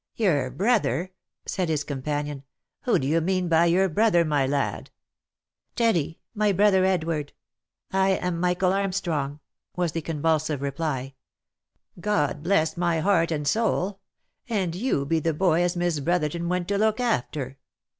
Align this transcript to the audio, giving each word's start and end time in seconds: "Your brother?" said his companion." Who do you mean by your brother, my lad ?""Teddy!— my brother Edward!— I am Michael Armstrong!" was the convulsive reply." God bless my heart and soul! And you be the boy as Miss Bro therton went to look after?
"Your 0.15 0.49
brother?" 0.49 1.11
said 1.45 1.69
his 1.69 1.83
companion." 1.83 2.41
Who 2.85 2.97
do 2.97 3.05
you 3.05 3.21
mean 3.21 3.47
by 3.47 3.65
your 3.67 3.87
brother, 3.87 4.25
my 4.25 4.47
lad 4.47 4.89
?""Teddy!— 5.75 6.19
my 6.33 6.51
brother 6.51 6.83
Edward!— 6.85 7.33
I 7.91 8.13
am 8.13 8.39
Michael 8.39 8.73
Armstrong!" 8.73 9.41
was 9.77 9.91
the 9.91 10.01
convulsive 10.01 10.63
reply." 10.63 11.13
God 11.99 12.41
bless 12.41 12.75
my 12.77 12.99
heart 12.99 13.31
and 13.31 13.47
soul! 13.47 13.99
And 14.49 14.73
you 14.73 15.05
be 15.05 15.19
the 15.19 15.35
boy 15.35 15.61
as 15.61 15.75
Miss 15.75 15.99
Bro 15.99 16.17
therton 16.17 16.47
went 16.49 16.67
to 16.69 16.79
look 16.79 16.99
after? 16.99 17.59